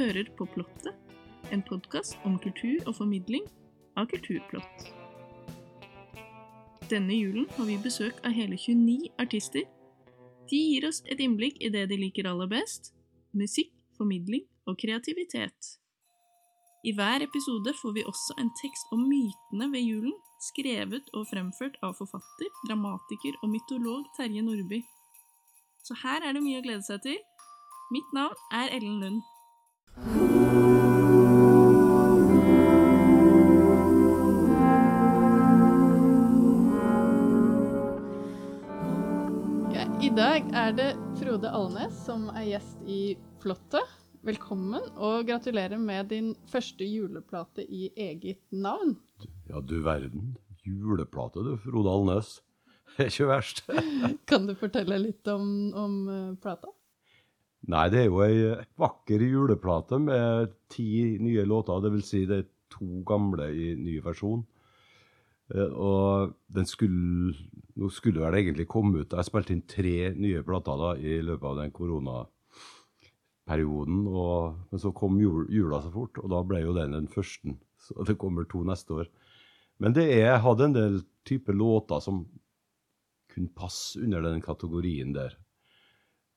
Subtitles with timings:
[0.00, 0.94] hører på Plottet,
[1.52, 3.44] en podkast om kultur og formidling
[4.00, 4.86] av kulturplott.
[6.88, 9.66] Denne julen har vi besøk av hele 29 artister.
[10.48, 12.94] De gir oss et innblikk i det de liker aller best
[13.36, 15.74] musikk, formidling og kreativitet.
[16.80, 21.76] I hver episode får vi også en tekst om mytene ved julen, skrevet og fremført
[21.84, 24.80] av forfatter, dramatiker og mytolog Terje Nordby.
[25.84, 27.20] Så her er det mye å glede seg til.
[27.92, 29.20] Mitt navn er Ellen Lund.
[40.70, 43.88] Er det Frode Alnes som er gjest i Flottet.
[44.22, 48.92] Velkommen, og gratulerer med din første juleplate i eget navn.
[49.48, 50.36] Ja, du verden.
[50.62, 52.36] Juleplate, du, Frode Alnes.
[52.94, 53.64] Det er ikke verst.
[54.30, 56.70] Kan du fortelle litt om, om eh, plata?
[57.66, 58.38] Nei, det er jo ei
[58.78, 61.82] vakker juleplate med ti nye låter.
[61.82, 64.46] Det vil si det er to gamle i ny versjon.
[65.54, 67.34] Eh, Og den skulle
[67.80, 71.48] Nå skulle vel egentlig komme ut Jeg spilte inn tre nye plater da i løpet
[71.48, 74.06] av den koronaperioden.
[74.10, 77.54] Og, men så kom jul, jula så fort, og da ble jo den den første.
[77.80, 79.06] Så det kommer to neste år.
[79.80, 82.26] Men det er, jeg hadde en del type låter som
[83.32, 85.32] kunne passe under den kategorien der.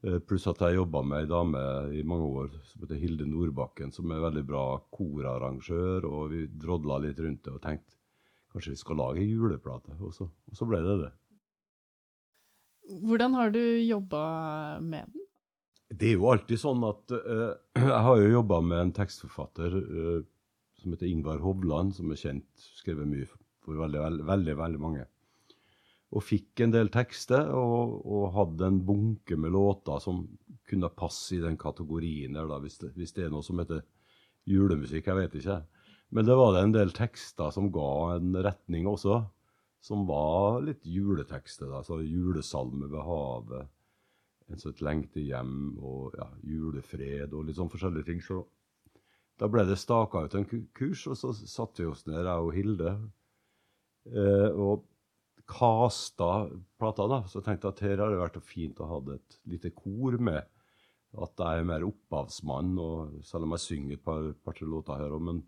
[0.05, 1.59] Eh, Pluss at jeg jobba med ei dame
[1.97, 6.97] i mange år som heter Hilde Nordbakken, som er veldig bra korarrangør, og vi drodla
[7.03, 8.02] litt rundt det og tenkte
[8.53, 11.11] kanskje vi skal lage ei juleplate, og så, og så ble det det.
[13.03, 14.23] Hvordan har du jobba
[14.83, 15.23] med den?
[15.93, 20.21] Det er jo alltid sånn at uh, Jeg har jo jobba med en tekstforfatter uh,
[20.81, 22.47] som heter Ingvar Hovland, som er kjent,
[22.79, 23.27] skrevet mye
[23.63, 25.05] for veldig, veldig, veldig, veldig mange.
[26.13, 30.25] Og fikk en del tekster, og, og hadde en bunke med låter som
[30.69, 33.81] kunne passe i den kategorien der, da, hvis det, hvis det er noe som heter
[34.49, 35.07] julemusikk.
[35.07, 35.61] Jeg vet ikke.
[36.13, 39.23] Men det var det en del tekster som ga en retning også,
[39.81, 41.71] som var litt juletekster.
[41.71, 43.71] da, så Julesalme ved havet,
[44.51, 48.21] en sånn Lengte hjem, og ja, julefred og litt sånn forskjellige ting.
[48.21, 48.43] Så
[49.41, 50.45] da ble det staka ut en
[50.77, 52.93] kurs, og så satte vi oss ned, jeg og Hilde,
[54.13, 54.85] eh, og
[55.49, 57.07] kasta plata.
[57.09, 60.19] da, Så tenkte jeg at her hadde det vært fint å ha et lite kor
[60.19, 60.45] med.
[61.13, 65.11] At jeg er mer opphavsmann, og selv om jeg synger et par, par låter her
[65.13, 65.43] òg, men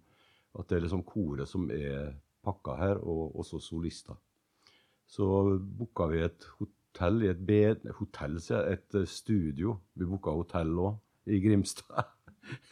[0.55, 4.17] at det er liksom koret som er pakka her, og også solister.
[5.07, 5.25] Så
[5.59, 7.85] booka vi et hotell i et bed...
[7.99, 8.79] Hotell, sier jeg.
[8.79, 9.77] Et eh, studio.
[9.93, 10.97] Vi booka hotell òg,
[11.29, 12.11] i Grimstad.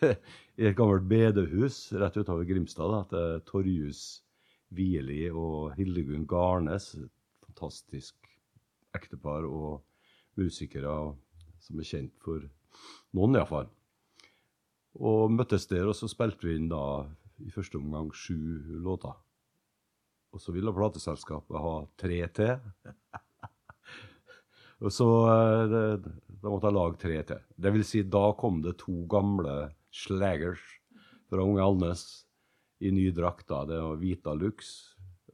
[0.59, 2.93] I et gammelt bedehus rett utover Grimstad.
[2.93, 4.03] da, til Torjus
[4.73, 6.93] Wieli og Hildegunn Garnes.
[6.97, 8.17] Et fantastisk
[8.93, 9.83] ektepar og
[10.39, 11.13] musikere
[11.61, 12.43] som er kjent for
[13.13, 13.69] noen, iallfall.
[14.93, 16.83] Og møttes der, og så spilte vi inn da
[17.41, 18.37] i første omgang sju
[18.83, 19.15] låter.
[20.33, 22.55] Og så ville plateselskapet ha tre til.
[24.97, 25.97] så eh,
[26.43, 27.43] Da måtte jeg lage tre til.
[27.55, 30.61] Det vil si, da kom det to gamle slagers
[31.29, 32.25] fra Unge Alnes
[32.83, 33.47] i ny drakt.
[33.47, 33.63] da.
[33.69, 34.73] Det var Vita Lux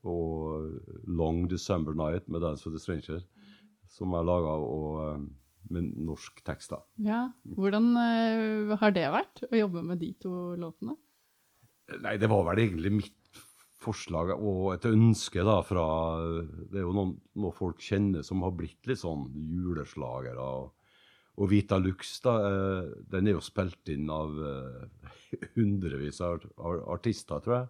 [0.04, 0.70] og
[1.08, 3.24] Long December Night med Dance for the Stranger,
[3.90, 4.54] som jeg laga
[5.70, 6.72] med norsk tekst.
[6.76, 6.84] da.
[7.04, 7.22] Ja,
[7.58, 10.96] Hvordan eh, har det vært å jobbe med de to låtene?
[12.04, 13.40] Nei, det var vel egentlig mitt
[13.80, 15.86] forslag og et ønske da fra
[16.70, 20.44] Det er jo noen, noen folk kjenner som har blitt litt sånn juleslagere.
[20.44, 20.94] Og,
[21.40, 25.12] og Vita Lux, da, eh, den er jo spilt inn av eh,
[25.58, 26.44] hundrevis av
[26.92, 27.70] artister, tror jeg.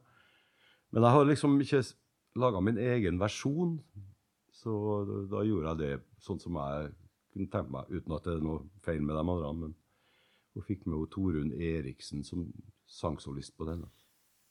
[0.89, 1.83] Men jeg har liksom ikke
[2.41, 3.77] laga min egen versjon,
[4.59, 4.73] så
[5.29, 6.89] da, gjorde jeg det sånn som jeg
[7.29, 9.53] kunne tenke meg, uten at det er noe feil med de andre.
[9.61, 9.77] Men,
[10.57, 12.47] hun fikk med Torunn Eriksen som
[12.89, 13.83] sangsolist på den.
[13.85, 13.98] da.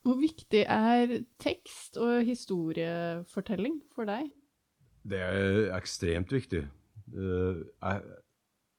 [0.08, 4.30] Hvor viktig er tekst og historiefortelling for deg?
[5.04, 6.62] Det er ekstremt viktig.
[7.12, 8.00] Eh, jeg,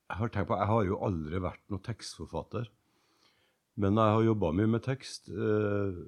[0.10, 2.66] har tenkt på, jeg har jo aldri vært noen tekstforfatter.
[3.78, 5.30] Men jeg har jobba mye med tekst.
[5.30, 6.02] Eh,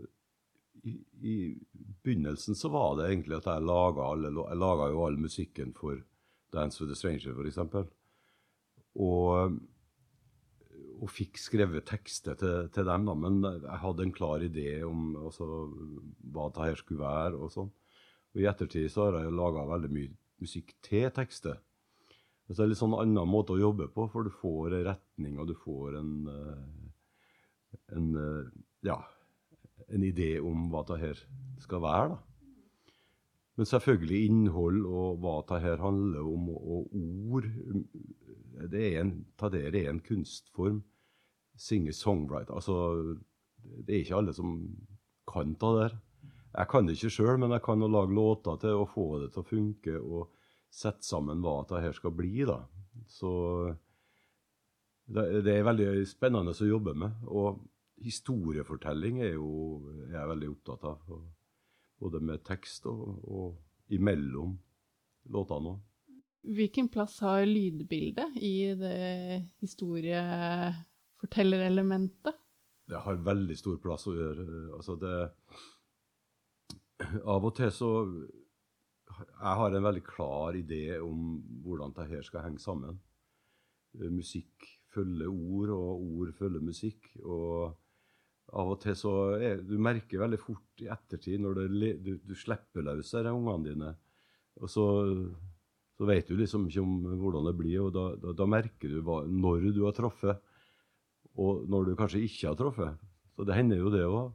[0.89, 1.35] I, I
[2.01, 4.33] begynnelsen så var det egentlig at jeg laga alle
[5.06, 6.01] all musikken for
[6.51, 7.62] Dance with the Stranger, f.eks.
[11.01, 13.15] og fikk skrevet tekster til, til dem, da.
[13.18, 15.48] Men jeg hadde en klar idé om altså,
[16.33, 17.39] hva det her skulle være.
[17.42, 17.71] og sånn.
[18.31, 20.12] Og I ettertid så har jeg laga veldig mye
[20.42, 21.57] musikk til tekster.
[22.51, 25.48] Det er litt sånn annen måte å jobbe på, for du får en retning, og
[25.48, 28.50] du får en, eh, en eh,
[28.83, 28.98] ja,
[29.88, 31.21] en idé om hva det her
[31.63, 32.09] skal være.
[32.12, 32.19] da.
[33.59, 36.94] Men selvfølgelig innhold og hva det her handler om, og
[37.31, 37.48] ord
[38.71, 39.13] det er en,
[39.51, 40.81] det er en kunstform
[41.59, 42.53] singer-songwriter.
[42.56, 43.18] Altså,
[43.62, 44.56] det er ikke alle som
[45.30, 45.98] kan ta det der.
[46.51, 49.31] Jeg kan det ikke sjøl, men jeg kan å lage låter til å få det
[49.31, 50.31] til å funke og
[50.71, 52.44] sette sammen hva det her skal bli.
[52.48, 52.59] da.
[53.07, 53.31] Så
[55.12, 57.24] det, er veldig spennende å jobbe med.
[57.27, 57.62] Og
[58.03, 59.51] historiefortelling er jo
[60.12, 61.15] jeg veldig opptatt av.
[62.01, 64.57] Både med tekst og, og imellom
[65.31, 65.80] låtene òg.
[66.42, 69.44] Hvilken plass har lydbildet i det
[71.21, 72.35] historiefortellerelementet?
[72.88, 74.45] Det har veldig stor plass å gjøre.
[74.75, 75.29] Altså det
[77.25, 77.91] Av og til så
[79.07, 83.00] Jeg har en veldig klar idé om hvordan dette skal henge sammen.
[83.94, 87.09] Musikk følger ord, og ord følger musikk.
[87.24, 87.77] og
[88.53, 92.35] av og til så er, Du merker veldig fort i ettertid, når det, du, du
[92.35, 93.95] slipper løs disse ungene dine,
[94.56, 94.85] og så
[95.97, 97.81] så vet du liksom ikke om hvordan det blir.
[97.85, 100.41] og Da, da, da merker du hva, når du har truffet,
[101.39, 102.97] og når du kanskje ikke har truffet.
[103.35, 104.31] Så det hender jo det òg.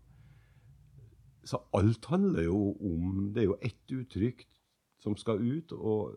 [1.46, 4.46] Så alt handler jo om Det er jo ett uttrykk
[4.98, 6.16] som skal ut, og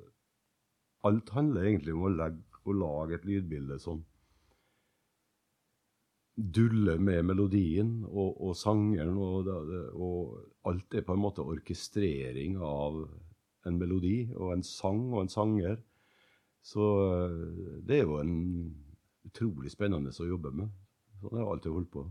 [1.06, 4.02] alt handler egentlig om å, legge, å lage et lydbilde som
[6.40, 9.50] duller med melodien og, og sangeren, og,
[9.94, 13.04] og alt er på en måte orkestrering av
[13.68, 15.80] en melodi og en sang og en sanger.
[16.64, 18.36] Så eh, det er jo en
[19.28, 20.72] utrolig spennende å jobbe med.
[21.20, 22.06] Sånn har jeg alltid holdt på.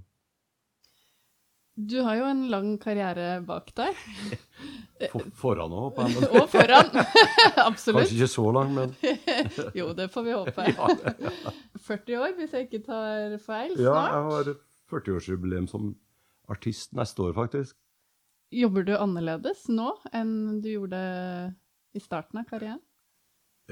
[1.79, 3.95] Du har jo en lang karriere bak deg.
[5.13, 6.31] For, foran òg, håper jeg.
[6.41, 6.89] og foran.
[7.69, 8.01] Absolutt.
[8.01, 8.95] Kanskje ikke så lang, men
[9.79, 10.65] Jo, det får vi håpe.
[10.73, 10.89] ja,
[11.23, 11.53] ja.
[11.87, 13.85] 40 år, hvis jeg ikke tar feil, snart.
[13.85, 14.51] Ja, jeg har
[14.91, 15.93] 40-årsjubileum som
[16.51, 17.77] artist neste år, faktisk.
[18.51, 20.99] Jobber du annerledes nå enn du gjorde
[21.95, 22.83] i starten av karrieren?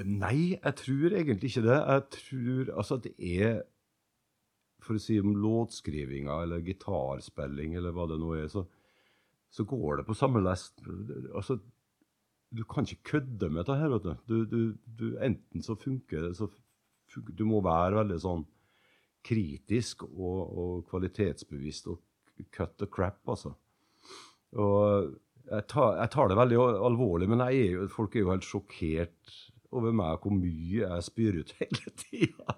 [0.05, 1.77] Nei, jeg tror egentlig ikke det.
[1.77, 3.63] Jeg tror altså det er
[4.85, 8.63] For å si om låtskrivinga eller gitarspilling eller hva det nå er, så,
[9.51, 10.79] så går det på samme lest.
[11.35, 11.57] Altså,
[12.55, 14.13] du kan ikke kødde med dette her, vet du.
[14.29, 14.61] du, du,
[15.01, 16.47] du enten så funker det, så
[17.11, 18.45] funker, Du må være veldig sånn
[19.27, 21.99] kritisk og, og kvalitetsbevisst og
[22.55, 23.57] cut the crap, altså.
[24.55, 25.11] Og
[25.47, 29.37] jeg tar, jeg tar, det veldig alvorlig, men er folk er jo helt sjokkert
[29.77, 32.57] over meg hvor mye jeg spyr ut hele tida.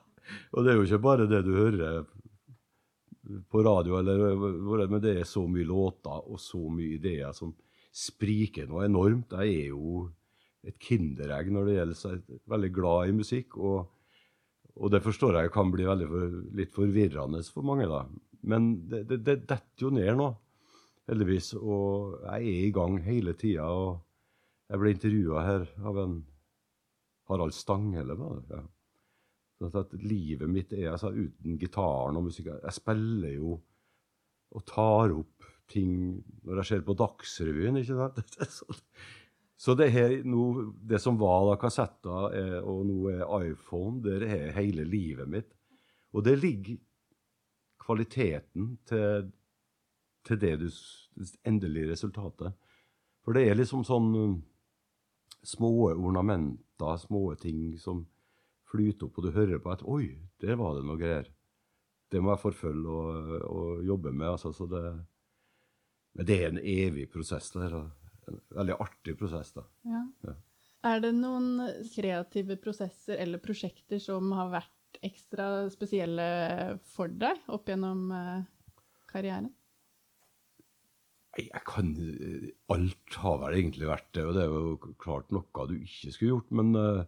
[0.53, 2.06] Og det er jo ikke bare det du hører
[3.53, 7.53] på radio, eller, men det er så mye låter og så mye ideer som
[7.93, 9.35] spriker noe enormt.
[9.37, 10.06] Jeg er jo
[10.67, 12.35] et kinderegg når det gjelder seg.
[12.50, 13.56] Veldig glad i musikk.
[13.61, 13.79] Og,
[14.79, 17.88] og det forstår jeg kan bli for, litt forvirrende for mange.
[17.91, 18.05] da.
[18.49, 20.31] Men det detter jo ned nå
[21.09, 21.55] heldigvis.
[21.59, 23.69] Og jeg er i gang hele tida.
[23.69, 23.99] Og
[24.69, 26.19] jeg ble intervjua her av en
[27.29, 28.17] Harald Stanghelle.
[28.51, 28.63] Ja.
[29.59, 32.61] Sånn at livet mitt er altså, uten gitaren og musikken.
[32.63, 33.59] Jeg spiller jo
[34.57, 35.95] og tar opp ting
[36.47, 37.81] når jeg ser på Dagsrevyen.
[37.81, 38.85] ikke sant?
[39.59, 44.21] Så det, her, no, det som var da kassetter er, og nå er iPhone, det
[44.23, 45.51] er hele livet mitt.
[46.15, 46.79] Og det ligger
[47.83, 49.27] kvaliteten til
[50.29, 50.69] til det du,
[51.47, 52.53] endelige resultatet.
[53.25, 54.11] For det er liksom sånn
[55.45, 56.17] små små
[56.78, 58.06] ornamenter, små ting som
[58.68, 61.28] flyter opp, og du hører på at Oi, der var det noe greier.
[62.11, 64.28] Det må jeg forfølge og, og jobbe med.
[64.30, 64.82] Altså, så det,
[66.14, 67.50] men det er en evig prosess.
[67.52, 67.75] Der,
[68.28, 69.52] en veldig artig prosess.
[69.52, 69.64] da.
[69.85, 70.04] Ja.
[70.25, 70.35] Ja.
[70.88, 71.58] Er det noen
[71.90, 78.44] kreative prosesser eller prosjekter som har vært ekstra spesielle for deg opp gjennom uh,
[79.11, 79.50] karrieren?
[81.38, 81.92] Jeg kan
[82.75, 86.33] Alt har vel egentlig vært det, og det er jo klart noe du ikke skulle
[86.35, 87.04] gjort, men uh,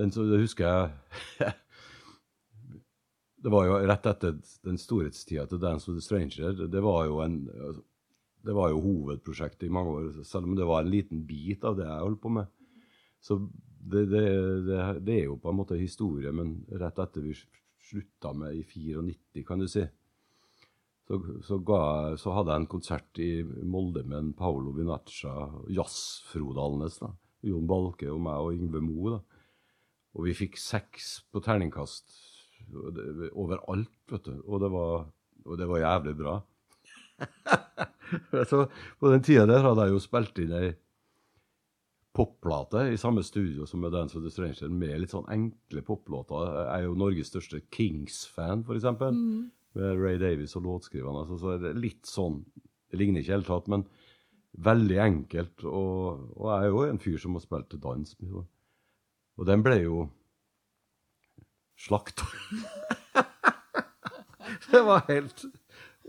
[0.00, 1.50] den, så, det husker jeg
[3.40, 4.36] Det var jo rett etter
[4.66, 6.66] den storhetstida til Dance with the Stranger.
[6.68, 7.80] Det, var jo en altså,
[8.44, 11.78] det var jo hovedprosjektet i mange år, selv om det var en liten bit av
[11.78, 12.50] det jeg holdt på med.
[13.20, 13.38] Så
[13.80, 14.24] det, det,
[15.04, 17.32] det er jo på en måte historie, men rett etter vi
[17.90, 19.86] slutta med i 94, kan du si,
[21.10, 21.82] så, så, ga,
[22.22, 23.30] så, hadde jeg en konsert i
[23.66, 25.32] Molde med en Paolo Vinaccia,
[25.74, 27.00] jazzfrodalnes.
[27.42, 29.16] Jon Balke og meg og Yngve Moe.
[30.14, 32.14] Og vi fikk seks på terningkast
[33.32, 34.38] overalt, vet du.
[34.44, 35.10] Og det var,
[35.48, 36.38] og det var jævlig bra.
[38.52, 38.64] så
[39.02, 40.72] på den tida der hadde jeg jo spilt inn ei
[42.14, 46.54] popplate i samme studio som med Dance of the Stranger, med litt sånn enkle poplåter.
[46.54, 48.94] Jeg er jo Norges største Kings-fan, f.eks.
[49.10, 49.48] Mm
[49.78, 51.24] med Ray Davies og låtskriverne.
[51.24, 52.42] Altså, så er det litt sånn
[52.90, 53.84] Det ligner ikke i hele tatt, men
[54.66, 55.62] veldig enkelt.
[55.62, 58.16] Og, og, jeg er jo en fyr som har spilt til dans.
[59.38, 60.00] Og den ble jo
[61.78, 62.26] slakta.
[64.72, 65.46] det var helt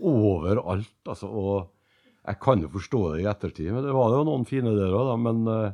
[0.02, 1.30] overalt, altså.
[1.30, 4.94] Og jeg kan jo forstå det i ettertid, men det var jo noen fine der
[4.94, 5.16] òg, da.
[5.22, 5.70] Men uh,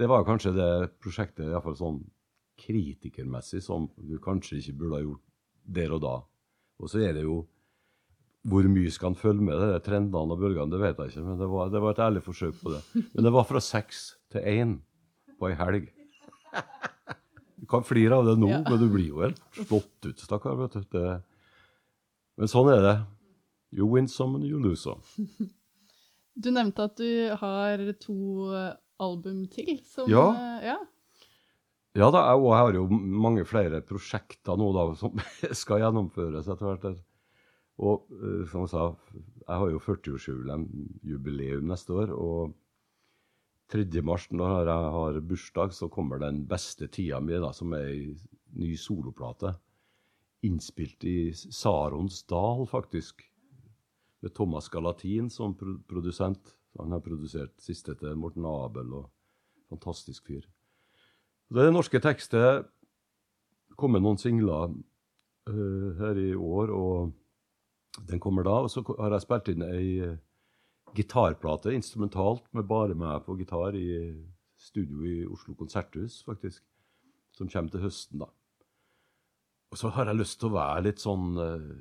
[0.00, 2.02] det var kanskje det prosjektet, iallfall sånn
[2.58, 5.24] kritikermessig, som du kanskje ikke burde ha gjort
[5.78, 6.16] der og da.
[6.78, 7.42] Og så er det jo
[8.48, 11.40] Hvor mye skal han følge med de trendene og bølgene, det vet jeg ikke, men
[11.40, 12.80] det var, det var, et ærlig forsøk på det.
[13.12, 14.76] Men det var fra seks til én
[15.38, 15.90] på ei helg.
[17.58, 18.62] Du kan flire av det nå, ja.
[18.64, 20.54] men du blir jo helt slått ut, stakkar.
[20.62, 20.86] vet du.
[20.94, 21.16] Det,
[22.38, 22.96] men sånn er det.
[23.74, 25.02] You win some and you lose some.
[26.38, 28.46] Du nevnte at du har to
[29.02, 29.80] album til.
[29.90, 30.28] Som, ja.
[30.62, 30.76] ja.
[31.98, 35.18] Ja da, jeg har jo mange flere prosjekter nå da, som
[35.62, 37.00] skal gjennomføres etter hvert.
[37.82, 38.84] Og eh, som jeg sa,
[39.16, 42.12] jeg har jo 40-årsjubileum neste år.
[42.14, 42.52] Og
[43.74, 43.82] 3.
[44.06, 48.04] mars, når jeg har bursdag, så kommer den beste tida mi, da, som er ei
[48.58, 49.56] ny soloplate.
[50.46, 53.26] Innspilt i Sarons dal, faktisk
[54.22, 56.54] med Thomas Galatin som produsent.
[56.78, 59.10] Han har produsert siste til Morten Abel og
[59.68, 60.46] fantastisk fyr.
[61.48, 62.66] Det er norske tekster.
[63.78, 64.72] kommet noen singler
[65.48, 68.58] uh, her i år, og den kommer da.
[68.66, 70.18] Og så har jeg spilt inn ei uh,
[70.96, 74.12] gitarplate, instrumentalt, med bare meg på gitar i
[74.58, 76.64] studio i Oslo konserthus, faktisk.
[77.32, 78.28] Som kommer til høsten, da.
[79.72, 81.72] Og så har jeg lyst til å være litt sånn uh,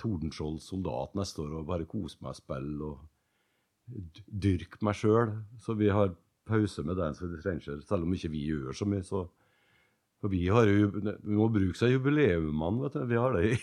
[0.00, 5.36] Tordenskjold soldat neste år og bare kose meg og spille og dyrke meg sjøl.
[5.60, 6.14] Så vi har
[6.48, 9.04] pause med Dance with Stranger, selv om ikke vi gjør så mye.
[9.06, 9.26] så
[10.22, 13.06] for vi, har jo, vi må bruke seg jubileumene, vet du.
[13.10, 13.56] Vi har det i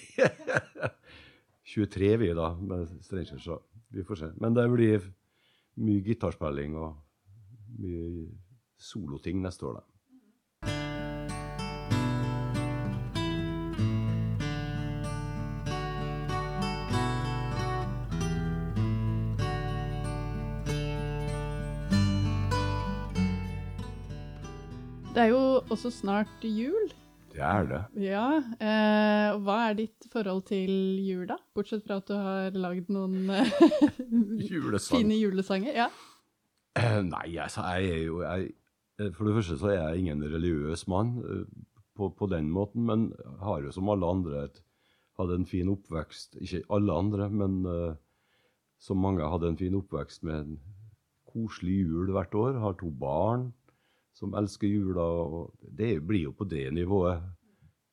[1.73, 3.61] 23, vi, da, med Stranger, så
[3.95, 4.31] vi får se.
[4.43, 5.05] Men det blir
[5.79, 6.97] mye gitarspilling og
[7.79, 8.27] mye
[8.79, 9.88] soloting neste år, da.
[25.79, 26.89] Også snart jul.
[27.31, 27.79] Det er det.
[28.03, 28.25] Ja.
[28.59, 30.71] Eh, hva er ditt forhold til
[31.05, 31.37] jul, da?
[31.55, 33.29] Bortsett fra at du har lagd noen
[34.49, 34.97] Julesang.
[34.97, 35.77] fine julesanger.
[35.77, 35.87] Ja.
[36.75, 38.49] Eh, nei, altså, jeg er jo jeg,
[38.99, 41.45] eh, For det første så er jeg ingen religiøs mann eh,
[41.95, 44.59] på, på, den måten, men har jo som alle andre et,
[45.21, 46.41] hadde en fin oppvekst.
[46.43, 47.95] Ikke alle andre, men uh,
[48.79, 50.59] som mange hadde en fin oppvekst med en
[51.27, 52.59] koselig jul hvert år.
[52.63, 53.49] Har to barn
[54.19, 55.05] som elsker jula.
[55.05, 57.23] og Det blir jo på det nivået.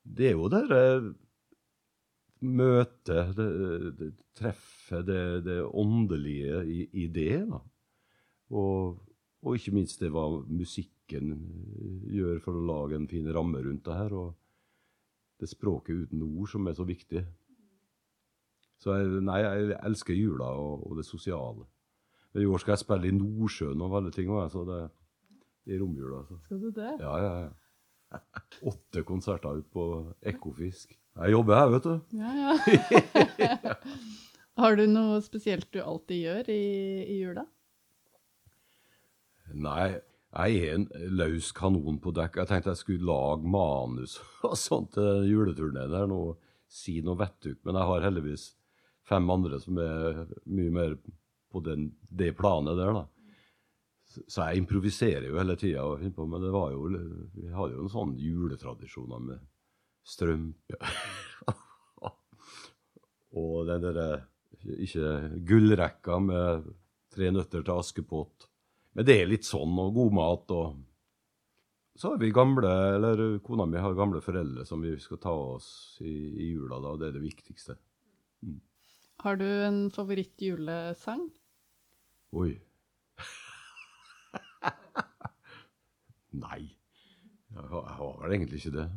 [0.03, 1.07] Det er jo det eh,
[2.47, 3.49] møtet, det,
[3.97, 7.45] det treffet, det, det, åndelige i, i det.
[7.49, 7.61] da.
[8.49, 8.99] Og,
[9.43, 13.85] og, ikke minst det hva musikken eh, gjør for å lage en fin ramme rundt
[13.87, 14.15] det her.
[14.15, 14.35] Og
[15.37, 17.23] det språket uten ord som er så viktig.
[18.81, 21.65] Så jeg, nei, jeg elsker jula og, og det sosiale.
[22.33, 24.29] Men I år skal jeg spille i Nordsjøen og alle ting.
[24.53, 24.81] Så det,
[25.67, 26.23] i romjula.
[26.23, 26.39] Altså.
[26.47, 26.93] Skal du det?
[27.03, 28.21] Ja, ja, ja.
[28.71, 29.85] Åtte konserter ut på
[30.21, 30.95] Ekofisk.
[31.17, 31.95] Jeg jobber her, vet du.
[32.17, 33.75] Ja, ja.
[34.61, 36.63] Har du noe spesielt du alltid gjør i,
[37.05, 37.43] i jula?
[39.53, 39.97] Nei,
[40.37, 42.41] jeg er en løs kanon på dekk.
[42.41, 46.21] Jeg tenkte jeg skulle lage manus og sånt til juleturneen her nå.
[46.67, 47.59] Si noe vettug.
[47.63, 48.49] Men jeg har heldigvis
[49.07, 50.97] fem andre som er mye mer
[51.53, 53.05] på den, det planet der, da.
[54.27, 55.83] Så jeg improviserer jo hele tida,
[56.17, 56.87] men det var jo,
[57.35, 59.45] vi hadde jo en sånn juletradisjoner med
[60.07, 60.79] strømpe
[63.37, 64.09] Og den derre
[64.81, 65.09] ikke
[65.45, 66.69] gullrekka med
[67.13, 68.47] tre nøtter til Askepott.
[68.97, 70.83] Men det er litt sånn, og god mat og
[71.97, 75.97] Så har vi gamle, eller kona mi har gamle foreldre som vi skal ta oss
[76.05, 77.73] i, i jula, da, og det er det viktigste.
[78.45, 78.59] Mm.
[79.23, 81.23] Har du en favorittjulesang?
[82.37, 82.51] Oi.
[86.37, 86.63] Nei,
[87.55, 88.87] jeg har vel egentlig ikke det.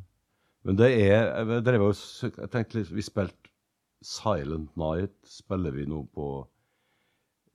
[0.66, 3.52] Men det er Jeg, drev og, jeg tenkte litt Vi spilte
[4.04, 6.26] Silent Night spiller vi nå på,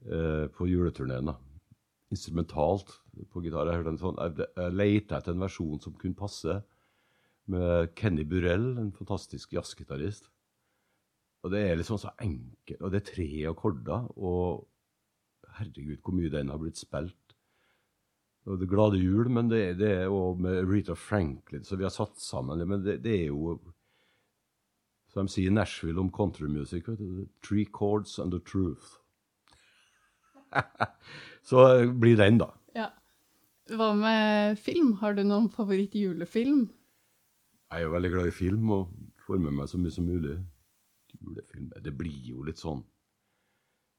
[0.06, 1.32] eh, på juleturneen.
[2.14, 2.92] Instrumentalt
[3.32, 3.66] på gitar.
[3.72, 6.60] Jeg, en sånn, jeg, jeg leita etter en versjon som kunne passe,
[7.50, 10.30] med Kenny Burrell, en fantastisk jazzgitarist.
[11.42, 14.66] Og det er liksom så enkelt, og det er tre akkorder, og
[15.58, 17.25] herregud, hvor mye den har blitt spilt
[18.46, 22.20] Det glade jul, men det, det er òg med Rita Franklin, så vi har satt
[22.22, 22.62] sammen.
[22.68, 23.56] Men det, det er jo
[25.10, 26.92] Som de sier i Nashville om countrymusikk
[27.42, 29.00] Three chords and the truth.
[31.48, 32.52] så blir den, da.
[32.76, 32.90] Ja.
[33.72, 34.92] Hva med film?
[35.00, 36.68] Har du noen favorittjulefilm?
[37.72, 38.92] Jeg er jo veldig glad i film og
[39.26, 40.36] får med meg så mye som mulig.
[41.16, 42.82] Julefilm Det blir jo litt sånn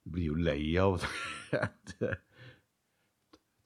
[0.05, 1.01] Du blir jo lei av
[1.57, 1.95] at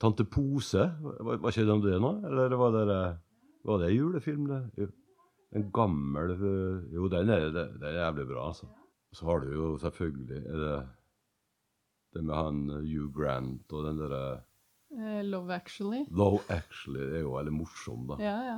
[0.02, 2.12] Tante Pose, var, var ikke det det nå?
[2.26, 3.00] Eller var det,
[3.70, 4.90] var det julefilm, det?
[5.54, 6.32] En gammel
[6.94, 8.70] Jo, den er, det, det er jævlig bra, altså.
[9.14, 10.78] Så har du jo selvfølgelig det,
[12.16, 14.24] det med han Hugh Grant og den derre
[14.92, 16.06] Eh, Love Actually.
[16.12, 18.18] Love Actually det er jo veldig morsom, da.
[18.20, 18.58] Ja, ja.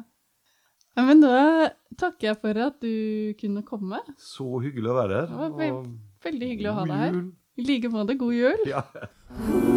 [0.98, 1.06] ja.
[1.06, 1.70] Men da
[2.00, 4.02] takker jeg for at du kunne komme.
[4.18, 5.30] Så hyggelig å være her.
[5.30, 5.94] Det var veld,
[6.26, 7.22] veldig hyggelig å ha deg her.
[7.54, 8.66] I like måte, god jul.
[8.70, 8.82] Ja.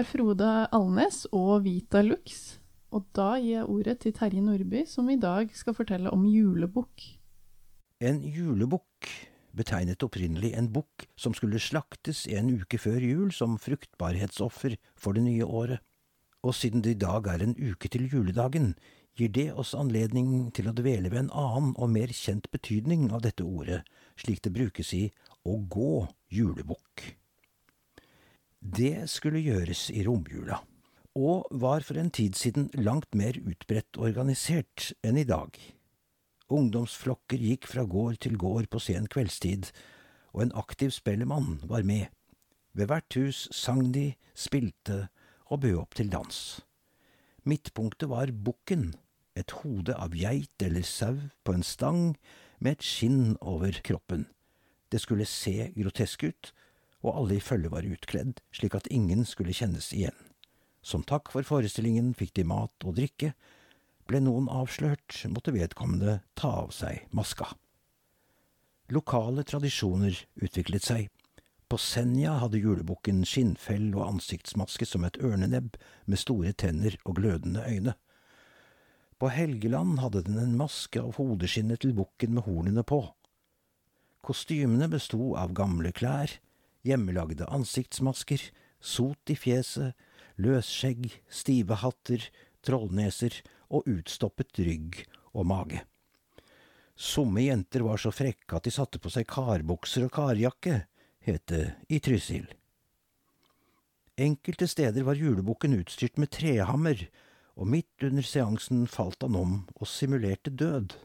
[0.00, 2.56] var Frode Alnes og Vita Lux.
[2.90, 7.04] Og da gir jeg ordet til Terje Nordby, som i dag skal fortelle om julebukk.
[8.00, 9.10] En julebukk
[9.52, 15.26] betegnet opprinnelig en bukk som skulle slaktes en uke før jul som fruktbarhetsoffer for det
[15.26, 15.84] nye året.
[16.40, 18.72] Og siden det i dag er en uke til juledagen,
[19.18, 23.26] gir det oss anledning til å dvele ved en annen og mer kjent betydning av
[23.26, 23.82] dette ordet,
[24.16, 25.10] slik det brukes i
[25.44, 27.19] å gå julebukk.
[28.60, 30.58] Det skulle gjøres i romjula,
[31.16, 35.56] og var for en tid siden langt mer utbredt organisert enn i dag.
[36.52, 39.70] Ungdomsflokker gikk fra gård til gård på sen kveldstid,
[40.36, 42.12] og en aktiv spellemann var med.
[42.76, 45.08] Ved hvert hus sang de, spilte
[45.48, 46.60] og bød opp til dans.
[47.48, 48.92] Midtpunktet var bukken,
[49.40, 52.18] et hode av geit eller sau på en stang
[52.60, 54.26] med et skinn over kroppen.
[54.92, 56.52] Det skulle se grotesk ut,
[57.00, 60.16] og alle i følget var utkledd, slik at ingen skulle kjennes igjen.
[60.82, 63.32] Som takk for forestillingen fikk de mat og drikke.
[64.08, 67.52] Ble noen avslørt, måtte vedkommende ta av seg maska.
[68.90, 71.08] Lokale tradisjoner utviklet seg.
[71.70, 75.76] På Senja hadde julebukken skinnfell og ansiktsmaske som et ørnenebb
[76.10, 77.94] med store tenner og glødende øyne.
[79.20, 83.04] På Helgeland hadde den en maske av hodeskinnet til bukken med hornene på.
[84.26, 86.32] Kostymene besto av gamle klær,
[86.86, 88.42] hjemmelagde ansiktsmasker,
[88.80, 89.96] sot i fjeset,
[90.40, 92.24] løsskjegg, stive hatter,
[92.64, 93.40] trollneser
[93.70, 95.82] og utstoppet rygg og mage.
[97.00, 100.82] Somme jenter var så frekke at de satte på seg karbukser og karjakke,
[101.24, 102.48] het det i Trysil.
[104.20, 107.06] Enkelte steder var julebukken utstyrt med trehammer,
[107.56, 110.96] og midt under seansen falt han om og simulerte død.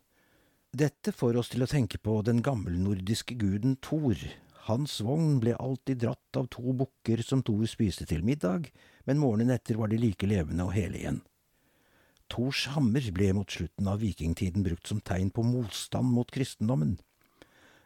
[0.75, 4.19] Dette får oss til å tenke på den gammelnordiske guden Thor.
[4.65, 8.71] Hans vogn ble alltid dratt av to bukker som Thor spiste til middag,
[9.05, 11.19] men morgenen etter var de like levende og hele igjen.
[12.33, 16.97] Thors hammer ble mot slutten av vikingtiden brukt som tegn på motstand mot kristendommen.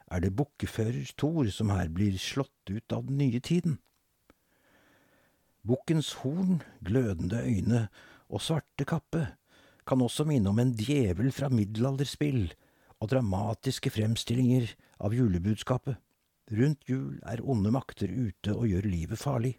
[0.08, 3.82] Er det bukkefører Thor som her blir slått ut av den nye tiden?
[5.68, 7.88] Bukkens horn, glødende øyne
[8.32, 9.28] og svarte kappe
[9.84, 12.54] kan også minne om en djevel fra middelalderspill
[13.00, 14.72] og dramatiske fremstillinger
[15.04, 16.00] av julebudskapet.
[16.50, 19.56] Rundt jul er onde makter ute og gjør livet farlig.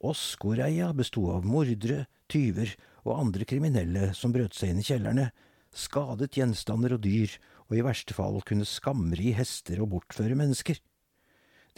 [0.00, 2.70] Oskoreia besto av mordere, tyver
[3.02, 5.30] og andre kriminelle som brøt seg inn i kjellerne,
[5.74, 7.34] skadet gjenstander og dyr,
[7.68, 10.78] og i verste fall kunne skamri hester og bortføre mennesker.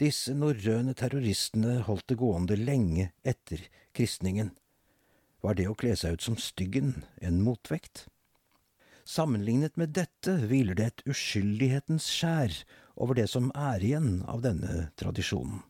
[0.01, 3.61] Disse norrøne terroristene holdt det gående lenge etter
[3.93, 4.53] kristningen.
[5.43, 8.07] Var det å kle seg ut som styggen en motvekt?
[9.03, 12.55] Sammenlignet med dette hviler det et uskyldighetens skjær
[12.95, 15.61] over det som er igjen av denne tradisjonen.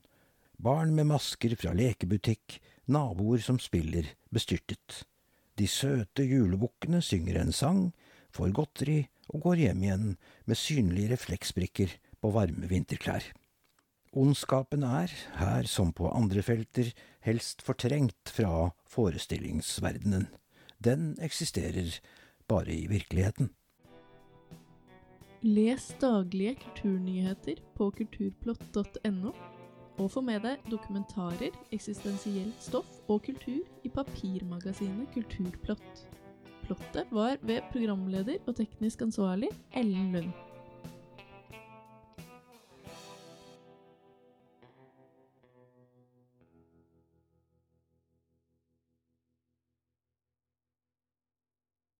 [0.63, 5.03] Barn med masker fra lekebutikk, naboer som spiller bestyrtet.
[5.59, 7.81] De søte julebukkene synger en sang,
[8.33, 8.99] får godteri
[9.33, 10.05] og går hjem igjen
[10.49, 13.25] med synlige refleksbrikker på varme vinterklær.
[14.13, 15.09] Ondskapen er,
[15.39, 16.91] her som på andre felter,
[17.25, 20.27] helst fortrengt fra forestillingsverdenen.
[20.77, 21.97] Den eksisterer
[22.47, 23.49] bare i virkeligheten.
[25.43, 29.31] Les daglige kulturnyheter på kulturplott.no,
[29.99, 36.05] og få med deg dokumentarer, eksistensielt stoff og kultur i papirmagasinet Kulturplott.
[36.63, 40.31] Plottet var ved programleder og teknisk ansvarlig Ellen Lund.